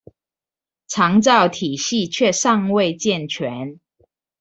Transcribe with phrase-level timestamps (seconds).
[0.87, 3.79] 長照體系卻尚未健全